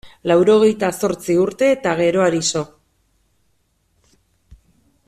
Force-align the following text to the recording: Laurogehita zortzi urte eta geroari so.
Laurogehita 0.29 0.89
zortzi 1.01 1.35
urte 1.41 1.69
eta 1.75 1.93
geroari 2.01 2.41
so. 2.49 2.65